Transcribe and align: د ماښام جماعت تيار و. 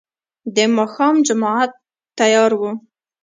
د 0.55 0.57
ماښام 0.77 1.15
جماعت 1.27 1.71
تيار 2.17 2.51
و. 2.59 2.61